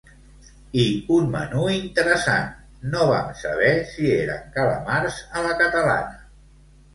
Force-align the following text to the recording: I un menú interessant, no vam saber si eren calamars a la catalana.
I 0.83 0.85
un 1.17 1.27
menú 1.35 1.65
interessant, 1.73 2.47
no 2.95 3.03
vam 3.11 3.29
saber 3.43 3.69
si 3.91 4.09
eren 4.15 4.49
calamars 4.57 5.21
a 5.29 5.45
la 5.49 5.53
catalana. 5.63 6.19